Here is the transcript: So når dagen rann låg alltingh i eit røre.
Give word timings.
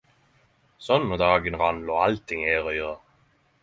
So 0.85 0.97
når 1.03 1.21
dagen 1.23 1.59
rann 1.63 1.85
låg 1.91 2.03
alltingh 2.09 2.47
i 2.51 2.53
eit 2.59 2.69
røre. 2.71 2.95